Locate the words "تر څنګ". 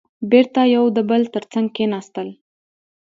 1.33-1.67